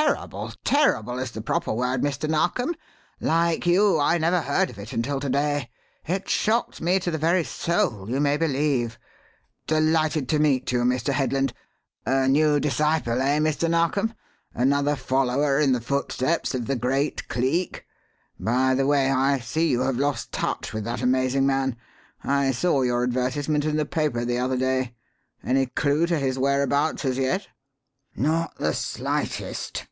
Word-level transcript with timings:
"Terrible 0.00 0.52
terrible 0.62 1.18
is 1.18 1.32
the 1.32 1.40
proper 1.40 1.72
word, 1.72 2.02
Mr. 2.02 2.30
Narkom. 2.30 2.72
Like 3.20 3.66
you, 3.66 3.98
I 3.98 4.16
never 4.16 4.42
heard 4.42 4.70
of 4.70 4.78
it 4.78 4.92
until 4.92 5.18
to 5.18 5.28
day. 5.28 5.70
It 6.06 6.28
shocked 6.30 6.80
me 6.80 7.00
to 7.00 7.10
the 7.10 7.18
very 7.18 7.42
soul, 7.42 8.08
you 8.08 8.20
may 8.20 8.36
believe. 8.36 8.96
Delighted 9.66 10.28
to 10.28 10.38
meet 10.38 10.70
you, 10.70 10.84
Mr. 10.84 11.12
Headland. 11.12 11.52
A 12.06 12.28
new 12.28 12.60
disciple, 12.60 13.20
eh, 13.20 13.38
Mr. 13.40 13.68
Narkom? 13.68 14.14
Another 14.54 14.94
follower 14.94 15.58
in 15.58 15.72
the 15.72 15.80
footsteps 15.80 16.54
of 16.54 16.66
the 16.68 16.76
great 16.76 17.26
Cleek? 17.26 17.84
By 18.38 18.74
the 18.76 18.86
way, 18.86 19.10
I 19.10 19.40
see 19.40 19.66
you 19.68 19.80
have 19.80 19.96
lost 19.98 20.30
touch 20.30 20.72
with 20.72 20.84
that 20.84 21.02
amazing 21.02 21.44
man. 21.44 21.76
I 22.22 22.52
saw 22.52 22.82
your 22.82 23.02
advertisement 23.02 23.64
in 23.64 23.76
the 23.76 23.84
paper 23.84 24.24
the 24.24 24.38
other 24.38 24.56
day. 24.56 24.94
Any 25.42 25.66
clue 25.66 26.06
to 26.06 26.20
his 26.20 26.38
whereabouts 26.38 27.04
as 27.04 27.18
yet?" 27.18 27.48
"Not 28.16 28.56
the 28.56 28.74
slightest!" 28.74 29.86